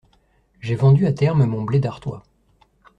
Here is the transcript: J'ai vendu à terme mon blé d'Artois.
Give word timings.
J'ai 0.61 0.73
vendu 0.73 1.05
à 1.05 1.13
terme 1.13 1.45
mon 1.45 1.61
blé 1.61 1.77
d'Artois. 1.79 2.23